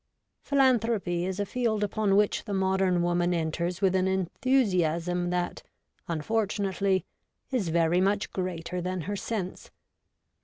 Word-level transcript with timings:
Philanthropy 0.41 1.27
is 1.27 1.39
a 1.39 1.45
field 1.45 1.83
upon 1.83 2.15
which 2.15 2.45
the 2.45 2.55
modern 2.55 3.03
woman 3.03 3.35
enters 3.35 3.81
with 3.81 3.93
an 3.93 4.07
enthusiasm 4.07 5.29
that, 5.29 5.61
unfortunately, 6.07 7.05
is 7.51 7.69
very 7.69 8.01
much 8.01 8.31
greater 8.31 8.81
than 8.81 9.01
her 9.01 9.15
sense. 9.15 9.69